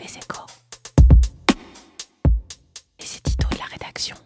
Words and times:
Les 0.00 0.16
échos. 0.16 0.46
C'est 2.98 3.22
Tito 3.22 3.48
de 3.50 3.58
la 3.58 3.64
rédaction. 3.64 4.16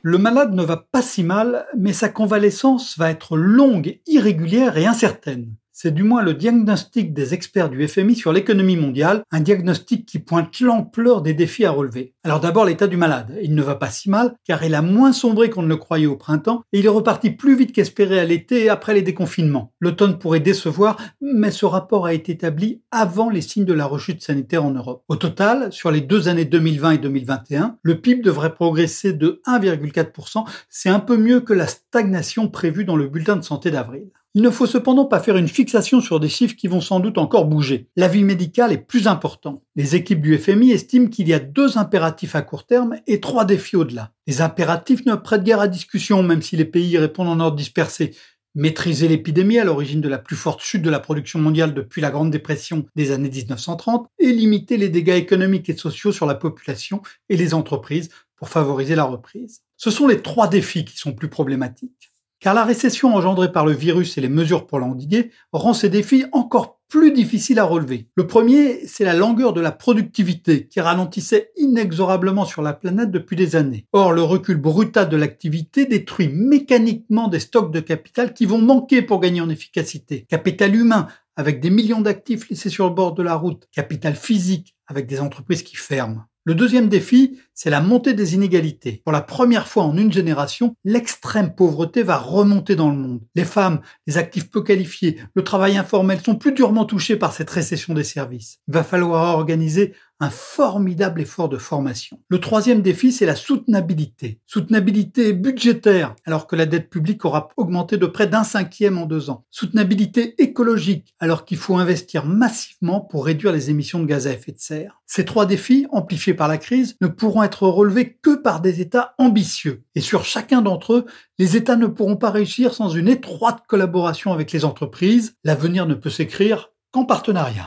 Le 0.00 0.16
malade 0.16 0.54
ne 0.54 0.62
va 0.62 0.78
pas 0.78 1.02
si 1.02 1.22
mal, 1.22 1.66
mais 1.76 1.92
sa 1.92 2.08
convalescence 2.08 2.96
va 2.96 3.10
être 3.10 3.36
longue, 3.36 4.00
irrégulière 4.06 4.78
et 4.78 4.86
incertaine. 4.86 5.54
C'est 5.72 5.92
du 5.92 6.02
moins 6.02 6.22
le 6.22 6.32
diagnostic 6.32 7.12
des 7.12 7.34
experts 7.34 7.68
du 7.68 7.86
FMI 7.86 8.14
sur 8.14 8.32
l'économie 8.32 8.76
mondiale, 8.76 9.22
un 9.32 9.40
diagnostic 9.40 10.06
qui 10.06 10.18
pointe 10.18 10.60
l'ampleur 10.60 11.20
des 11.20 11.34
défis 11.34 11.66
à 11.66 11.70
relever. 11.70 12.14
Alors 12.24 12.38
d'abord 12.38 12.64
l'état 12.64 12.86
du 12.86 12.96
malade. 12.96 13.36
Il 13.42 13.56
ne 13.56 13.62
va 13.62 13.74
pas 13.74 13.90
si 13.90 14.08
mal, 14.08 14.36
car 14.44 14.62
il 14.62 14.76
a 14.76 14.82
moins 14.82 15.12
sombré 15.12 15.50
qu'on 15.50 15.62
ne 15.62 15.68
le 15.68 15.76
croyait 15.76 16.06
au 16.06 16.16
printemps, 16.16 16.62
et 16.72 16.78
il 16.78 16.86
est 16.86 16.88
reparti 16.88 17.30
plus 17.30 17.56
vite 17.56 17.72
qu'espéré 17.72 18.20
à 18.20 18.24
l'été 18.24 18.68
après 18.68 18.94
les 18.94 19.02
déconfinements. 19.02 19.72
L'automne 19.80 20.20
pourrait 20.20 20.38
décevoir, 20.38 20.98
mais 21.20 21.50
ce 21.50 21.66
rapport 21.66 22.06
a 22.06 22.14
été 22.14 22.30
établi 22.30 22.80
avant 22.92 23.28
les 23.28 23.40
signes 23.40 23.64
de 23.64 23.72
la 23.72 23.86
rechute 23.86 24.22
sanitaire 24.22 24.64
en 24.64 24.70
Europe. 24.70 25.02
Au 25.08 25.16
total, 25.16 25.72
sur 25.72 25.90
les 25.90 26.00
deux 26.00 26.28
années 26.28 26.44
2020 26.44 26.92
et 26.92 26.98
2021, 26.98 27.78
le 27.82 28.00
PIB 28.00 28.22
devrait 28.22 28.54
progresser 28.54 29.12
de 29.12 29.42
1,4%, 29.48 30.44
c'est 30.70 30.90
un 30.90 31.00
peu 31.00 31.16
mieux 31.16 31.40
que 31.40 31.52
la 31.52 31.66
stagnation 31.66 32.48
prévue 32.48 32.84
dans 32.84 32.96
le 32.96 33.08
bulletin 33.08 33.34
de 33.34 33.42
santé 33.42 33.72
d'avril. 33.72 34.12
Il 34.34 34.40
ne 34.40 34.48
faut 34.48 34.64
cependant 34.64 35.04
pas 35.04 35.20
faire 35.20 35.36
une 35.36 35.48
fixation 35.48 36.00
sur 36.00 36.18
des 36.18 36.30
chiffres 36.30 36.56
qui 36.56 36.66
vont 36.66 36.80
sans 36.80 37.00
doute 37.00 37.18
encore 37.18 37.44
bouger. 37.44 37.88
La 37.96 38.08
vie 38.08 38.24
médicale 38.24 38.72
est 38.72 38.78
plus 38.78 39.06
importante. 39.06 39.60
Les 39.76 39.94
équipes 39.94 40.22
du 40.22 40.38
FMI 40.38 40.70
estiment 40.72 41.08
qu'il 41.08 41.28
y 41.28 41.34
a 41.34 41.38
deux 41.38 41.76
impératifs 41.76 42.11
à 42.34 42.42
court 42.42 42.66
terme 42.66 42.96
et 43.06 43.20
trois 43.20 43.44
défis 43.44 43.76
au-delà. 43.76 44.12
Les 44.26 44.40
impératifs 44.40 45.04
ne 45.06 45.14
prêtent 45.14 45.44
guère 45.44 45.60
à 45.60 45.68
discussion, 45.68 46.22
même 46.22 46.42
si 46.42 46.56
les 46.56 46.64
pays 46.64 46.98
répondent 46.98 47.28
en 47.28 47.40
ordre 47.40 47.56
dispersé. 47.56 48.14
Maîtriser 48.54 49.08
l'épidémie 49.08 49.58
à 49.58 49.64
l'origine 49.64 50.00
de 50.00 50.08
la 50.08 50.18
plus 50.18 50.36
forte 50.36 50.60
chute 50.60 50.82
de 50.82 50.90
la 50.90 51.00
production 51.00 51.38
mondiale 51.38 51.72
depuis 51.72 52.02
la 52.02 52.10
Grande 52.10 52.30
Dépression 52.30 52.84
des 52.96 53.10
années 53.10 53.30
1930 53.30 54.08
et 54.18 54.30
limiter 54.32 54.76
les 54.76 54.90
dégâts 54.90 55.16
économiques 55.16 55.70
et 55.70 55.76
sociaux 55.76 56.12
sur 56.12 56.26
la 56.26 56.34
population 56.34 57.00
et 57.30 57.36
les 57.36 57.54
entreprises 57.54 58.10
pour 58.36 58.50
favoriser 58.50 58.94
la 58.94 59.04
reprise. 59.04 59.62
Ce 59.76 59.90
sont 59.90 60.06
les 60.06 60.20
trois 60.20 60.48
défis 60.48 60.84
qui 60.84 60.98
sont 60.98 61.12
plus 61.12 61.28
problématiques 61.28 62.12
car 62.42 62.54
la 62.54 62.64
récession 62.64 63.14
engendrée 63.14 63.52
par 63.52 63.64
le 63.64 63.72
virus 63.72 64.18
et 64.18 64.20
les 64.20 64.28
mesures 64.28 64.66
pour 64.66 64.80
l'endiguer 64.80 65.30
rend 65.52 65.72
ces 65.72 65.88
défis 65.88 66.24
encore 66.32 66.80
plus 66.92 67.10
difficiles 67.10 67.58
à 67.58 67.64
relever. 67.64 68.06
Le 68.16 68.26
premier, 68.26 68.86
c'est 68.86 69.06
la 69.06 69.14
longueur 69.14 69.54
de 69.54 69.62
la 69.62 69.72
productivité 69.72 70.68
qui 70.68 70.78
ralentissait 70.78 71.50
inexorablement 71.56 72.44
sur 72.44 72.60
la 72.60 72.74
planète 72.74 73.10
depuis 73.10 73.34
des 73.34 73.56
années. 73.56 73.86
Or, 73.94 74.12
le 74.12 74.22
recul 74.22 74.58
brutal 74.58 75.08
de 75.08 75.16
l'activité 75.16 75.86
détruit 75.86 76.28
mécaniquement 76.28 77.28
des 77.28 77.40
stocks 77.40 77.72
de 77.72 77.80
capital 77.80 78.34
qui 78.34 78.44
vont 78.44 78.60
manquer 78.60 79.00
pour 79.00 79.20
gagner 79.20 79.40
en 79.40 79.48
efficacité. 79.48 80.26
Capital 80.28 80.76
humain, 80.76 81.08
avec 81.34 81.60
des 81.60 81.70
millions 81.70 82.02
d'actifs 82.02 82.50
laissés 82.50 82.68
sur 82.68 82.86
le 82.86 82.94
bord 82.94 83.14
de 83.14 83.22
la 83.22 83.36
route. 83.36 83.66
Capital 83.72 84.14
physique, 84.14 84.76
avec 84.86 85.06
des 85.06 85.20
entreprises 85.20 85.62
qui 85.62 85.76
ferment. 85.76 86.26
Le 86.44 86.56
deuxième 86.56 86.88
défi, 86.88 87.38
c'est 87.54 87.70
la 87.70 87.80
montée 87.80 88.14
des 88.14 88.34
inégalités. 88.34 89.00
Pour 89.04 89.12
la 89.12 89.20
première 89.20 89.68
fois 89.68 89.84
en 89.84 89.96
une 89.96 90.12
génération, 90.12 90.74
l'extrême 90.84 91.54
pauvreté 91.54 92.02
va 92.02 92.18
remonter 92.18 92.74
dans 92.74 92.90
le 92.90 92.96
monde. 92.96 93.20
Les 93.36 93.44
femmes, 93.44 93.80
les 94.08 94.18
actifs 94.18 94.50
peu 94.50 94.60
qualifiés, 94.60 95.20
le 95.34 95.44
travail 95.44 95.76
informel 95.76 96.20
sont 96.20 96.34
plus 96.34 96.50
durement 96.50 96.84
touchés 96.84 97.14
par 97.14 97.32
cette 97.32 97.50
récession 97.50 97.94
des 97.94 98.02
services. 98.02 98.58
Il 98.66 98.74
va 98.74 98.82
falloir 98.82 99.36
organiser 99.36 99.94
un 100.22 100.30
formidable 100.30 101.20
effort 101.20 101.48
de 101.48 101.58
formation. 101.58 102.20
Le 102.28 102.38
troisième 102.38 102.80
défi, 102.80 103.10
c'est 103.10 103.26
la 103.26 103.34
soutenabilité. 103.34 104.40
Soutenabilité 104.46 105.32
budgétaire, 105.32 106.14
alors 106.24 106.46
que 106.46 106.54
la 106.54 106.66
dette 106.66 106.90
publique 106.90 107.24
aura 107.24 107.48
augmenté 107.56 107.96
de 107.96 108.06
près 108.06 108.28
d'un 108.28 108.44
cinquième 108.44 108.98
en 108.98 109.06
deux 109.06 109.30
ans. 109.30 109.44
Soutenabilité 109.50 110.40
écologique, 110.40 111.16
alors 111.18 111.44
qu'il 111.44 111.56
faut 111.58 111.76
investir 111.76 112.24
massivement 112.24 113.00
pour 113.00 113.26
réduire 113.26 113.50
les 113.50 113.68
émissions 113.68 113.98
de 113.98 114.06
gaz 114.06 114.28
à 114.28 114.32
effet 114.32 114.52
de 114.52 114.60
serre. 114.60 115.02
Ces 115.06 115.24
trois 115.24 115.44
défis, 115.44 115.88
amplifiés 115.90 116.34
par 116.34 116.46
la 116.46 116.58
crise, 116.58 116.96
ne 117.00 117.08
pourront 117.08 117.42
être 117.42 117.66
relevés 117.66 118.16
que 118.22 118.36
par 118.36 118.60
des 118.60 118.80
États 118.80 119.14
ambitieux. 119.18 119.82
Et 119.96 120.00
sur 120.00 120.24
chacun 120.24 120.62
d'entre 120.62 120.94
eux, 120.94 121.06
les 121.40 121.56
États 121.56 121.76
ne 121.76 121.88
pourront 121.88 122.16
pas 122.16 122.30
réussir 122.30 122.74
sans 122.74 122.90
une 122.90 123.08
étroite 123.08 123.64
collaboration 123.66 124.32
avec 124.32 124.52
les 124.52 124.64
entreprises. 124.64 125.34
L'avenir 125.42 125.86
ne 125.86 125.94
peut 125.94 126.10
s'écrire 126.10 126.70
qu'en 126.92 127.04
partenariat. 127.04 127.66